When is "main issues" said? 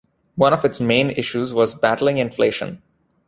0.81-1.53